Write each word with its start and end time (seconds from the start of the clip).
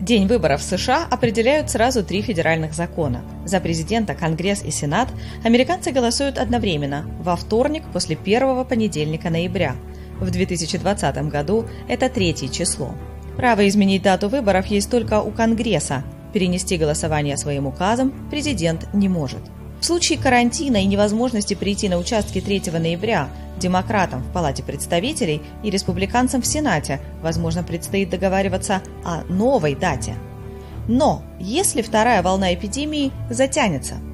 День 0.00 0.26
выборов 0.26 0.62
в 0.62 0.64
США 0.64 1.06
определяют 1.10 1.68
сразу 1.68 2.02
три 2.02 2.22
федеральных 2.22 2.72
закона. 2.72 3.22
За 3.44 3.60
президента, 3.60 4.14
Конгресс 4.14 4.62
и 4.64 4.70
Сенат 4.70 5.08
американцы 5.44 5.92
голосуют 5.92 6.38
одновременно, 6.38 7.04
во 7.20 7.36
вторник 7.36 7.82
после 7.92 8.16
первого 8.16 8.64
понедельника 8.64 9.28
ноября. 9.28 9.76
В 10.18 10.30
2020 10.30 11.28
году 11.28 11.66
это 11.86 12.08
третье 12.08 12.48
число. 12.48 12.94
Право 13.36 13.68
изменить 13.68 14.02
дату 14.02 14.30
выборов 14.30 14.66
есть 14.68 14.90
только 14.90 15.20
у 15.20 15.30
Конгресса. 15.32 16.02
Перенести 16.32 16.78
голосование 16.78 17.36
своим 17.36 17.66
указом 17.66 18.10
президент 18.30 18.88
не 18.94 19.10
может. 19.10 19.42
В 19.80 19.84
случае 19.84 20.18
карантина 20.18 20.78
и 20.78 20.86
невозможности 20.86 21.54
прийти 21.54 21.88
на 21.88 21.98
участки 21.98 22.40
3 22.40 22.70
ноября 22.72 23.28
демократам 23.58 24.22
в 24.22 24.32
Палате 24.32 24.62
представителей 24.62 25.42
и 25.62 25.70
республиканцам 25.70 26.42
в 26.42 26.46
Сенате, 26.46 27.00
возможно, 27.22 27.62
предстоит 27.62 28.10
договариваться 28.10 28.82
о 29.04 29.22
новой 29.24 29.74
дате. 29.74 30.14
Но 30.88 31.22
если 31.38 31.82
вторая 31.82 32.22
волна 32.22 32.54
эпидемии 32.54 33.12
затянется– 33.30 33.96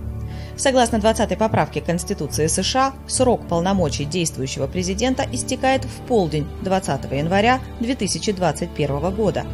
Согласно 0.56 0.96
20-й 0.96 1.36
поправке 1.36 1.82
Конституции 1.82 2.46
США, 2.46 2.94
срок 3.06 3.46
полномочий 3.46 4.06
действующего 4.06 4.66
президента 4.66 5.26
истекает 5.30 5.84
в 5.84 6.06
полдень 6.08 6.46
20 6.62 7.12
января 7.12 7.60
2021 7.80 9.14
года. 9.14 9.44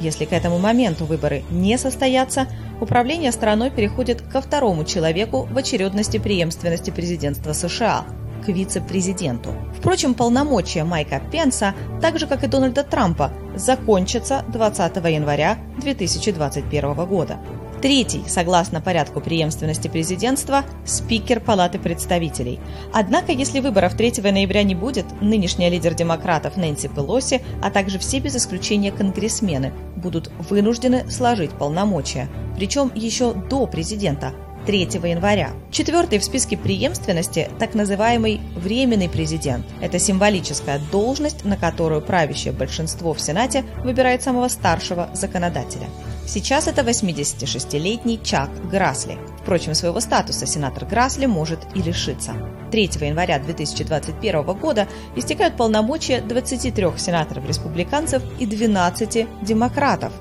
Если 0.00 0.24
к 0.24 0.32
этому 0.32 0.58
моменту 0.58 1.04
выборы 1.04 1.44
не 1.50 1.78
состоятся, 1.78 2.48
управление 2.80 3.32
страной 3.32 3.70
переходит 3.70 4.22
ко 4.22 4.40
второму 4.40 4.84
человеку 4.84 5.48
в 5.50 5.56
очередности 5.56 6.18
преемственности 6.18 6.90
президентства 6.90 7.52
США– 7.52 8.04
к 8.44 8.48
вице-президенту. 8.48 9.50
Впрочем, 9.76 10.14
полномочия 10.14 10.84
Майка 10.84 11.20
Пенса, 11.30 11.74
так 12.00 12.18
же 12.18 12.26
как 12.26 12.44
и 12.44 12.46
Дональда 12.46 12.82
Трампа, 12.82 13.32
закончатся 13.54 14.44
20 14.48 14.96
января 14.96 15.58
2021 15.82 16.94
года. 17.06 17.38
Третий, 17.80 18.24
согласно 18.26 18.80
порядку 18.80 19.20
преемственности 19.20 19.86
президентства, 19.86 20.64
спикер 20.84 21.38
Палаты 21.38 21.78
представителей. 21.78 22.58
Однако, 22.92 23.30
если 23.30 23.60
выборов 23.60 23.94
3 23.94 24.14
ноября 24.32 24.64
не 24.64 24.74
будет, 24.74 25.04
нынешний 25.20 25.70
лидер 25.70 25.94
демократов 25.94 26.56
Нэнси 26.56 26.88
Пелоси, 26.88 27.40
а 27.62 27.70
также 27.70 28.00
все 28.00 28.18
без 28.18 28.34
исключения 28.34 28.90
конгрессмены 28.90 29.72
будут 29.94 30.28
вынуждены 30.50 31.08
сложить 31.08 31.52
полномочия, 31.52 32.28
причем 32.56 32.90
еще 32.96 33.32
до 33.32 33.68
президента, 33.68 34.34
3 34.66 34.80
января. 35.04 35.50
Четвертый 35.70 36.18
в 36.18 36.24
списке 36.24 36.56
преемственности– 36.56 37.50
так 37.58 37.74
называемый 37.74 38.40
временный 38.56 39.08
президент. 39.08 39.64
Это 39.80 39.98
символическая 39.98 40.80
должность, 40.92 41.44
на 41.44 41.56
которую 41.56 42.02
правящее 42.02 42.52
большинство 42.52 43.14
в 43.14 43.20
Сенате 43.20 43.64
выбирает 43.84 44.22
самого 44.22 44.48
старшего 44.48 45.10
законодателя. 45.14 45.86
Сейчас 46.26 46.66
это 46.66 46.82
86-летний 46.82 48.20
Чак 48.22 48.50
Грасли. 48.70 49.16
Впрочем, 49.40 49.74
своего 49.74 49.98
статуса 50.00 50.44
сенатор 50.44 50.84
Грасли 50.84 51.24
может 51.24 51.60
и 51.74 51.80
лишиться. 51.80 52.34
3 52.70 52.82
января 53.00 53.38
2021 53.38 54.42
года 54.42 54.86
истекают 55.16 55.56
полномочия 55.56 56.20
23 56.20 56.98
сенаторов-республиканцев 56.98 58.22
и 58.38 58.44
12 58.44 59.26
демократов. 59.42 60.12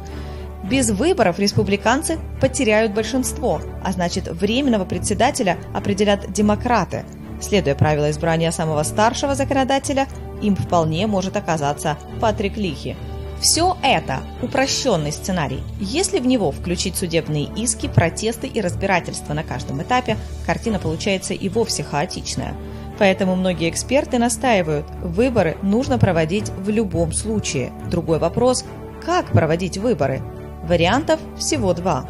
Без 0.70 0.90
выборов 0.90 1.40
республиканцы 1.40 2.20
потеряют 2.42 2.94
большинство, 2.94 3.62
а 3.84 3.92
значит 3.92 4.28
временного 4.28 4.86
председателя 4.86 5.58
определят 5.74 6.32
демократы. 6.32 7.06
Следуя 7.42 7.76
правилу 7.76 8.10
избрания 8.10 8.52
самого 8.52 8.84
старшего 8.84 9.36
законодателя, 9.36 10.08
им 10.42 10.56
вполне 10.56 11.08
может 11.08 11.38
оказаться 11.38 11.98
Патрик 12.20 12.58
Лихи– 12.58 12.96
все 13.40 13.78
это– 13.84 14.22
упрощенный 14.42 15.12
сценарий. 15.12 15.62
Если 15.80 16.20
в 16.20 16.26
него 16.26 16.52
включить 16.52 16.96
судебные 16.96 17.46
иски, 17.56 17.88
протесты 17.88 18.48
и 18.48 18.62
разбирательства 18.62 19.34
на 19.34 19.44
каждом 19.44 19.82
этапе, 19.82 20.18
картина 20.46 20.80
получается 20.80 21.34
и 21.36 21.48
вовсе 21.48 21.84
хаотичная. 21.84 22.56
Поэтому 22.98 23.36
многие 23.36 23.70
эксперты 23.70 24.18
настаивают, 24.18 24.88
выборы 25.04 25.56
нужно 25.62 26.00
проводить 26.00 26.50
в 26.50 26.70
любом 26.70 27.14
случае. 27.14 27.72
Другой 27.92 28.18
вопрос– 28.18 28.66
как 29.06 29.28
проводить 29.28 29.78
выборы? 29.78 30.22
Вариантов 30.68 31.20
всего 31.38 31.74
два. 31.74 32.06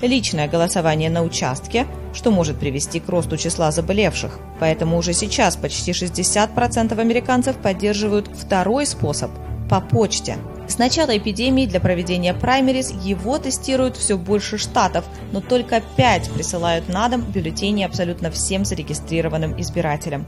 Личное 0.00 0.48
голосование 0.48 1.08
на 1.10 1.22
участке, 1.22 1.86
что 2.12 2.30
может 2.30 2.58
привести 2.58 2.98
к 2.98 3.08
росту 3.08 3.36
числа 3.36 3.70
заболевших. 3.70 4.40
Поэтому 4.58 4.96
уже 4.96 5.12
сейчас 5.12 5.56
почти 5.56 5.92
60% 5.92 6.98
американцев 6.98 7.56
поддерживают 7.56 8.28
второй 8.28 8.86
способ– 8.86 9.30
по 9.72 9.80
почте– 9.80 10.36
с 10.72 10.78
начала 10.78 11.16
эпидемии 11.18 11.66
для 11.66 11.80
проведения 11.80 12.32
праймерис 12.32 12.92
его 13.02 13.36
тестируют 13.36 13.98
все 13.98 14.16
больше 14.16 14.56
штатов, 14.56 15.04
но 15.30 15.42
только 15.42 15.82
пять 15.96 16.30
присылают 16.30 16.88
на 16.88 17.10
дом 17.10 17.20
бюллетени 17.20 17.82
абсолютно 17.82 18.30
всем 18.30 18.64
зарегистрированным 18.64 19.60
избирателям. 19.60 20.24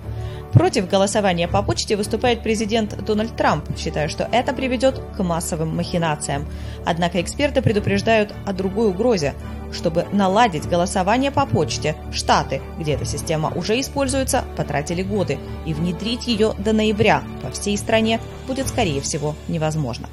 Против 0.53 0.87
голосования 0.89 1.49
по 1.49 1.63
почте 1.63 1.97
выступает 1.97 2.43
президент 2.43 3.03
Дональд 3.05 3.35
Трамп, 3.37 3.65
считая, 3.79 4.09
что 4.09 4.29
это 4.31 4.53
приведет 4.53 5.01
к 5.17 5.23
массовым 5.23 5.75
махинациям. 5.75 6.47
Однако 6.85 7.23
эксперты 7.23 7.63
предупреждают 7.63 8.35
о 8.45 8.53
другой 8.53 8.89
угрозе. 8.89 9.35
Чтобы 9.75 10.07
наладить 10.13 10.69
голосование 10.69 11.31
по 11.31 11.47
почте, 11.47 11.97
штаты, 12.13 12.63
где 12.79 12.93
эта 12.93 13.05
система 13.05 13.53
уже 13.55 13.79
используется, 13.81 14.45
потратили 14.57 15.03
годы, 15.03 15.39
и 15.67 15.75
внедрить 15.75 16.29
ее 16.29 16.55
до 16.59 16.73
ноября 16.73 17.23
по 17.43 17.51
всей 17.51 17.77
стране 17.77 18.21
будет, 18.47 18.69
скорее 18.69 19.01
всего, 19.01 19.35
невозможно. 19.49 20.09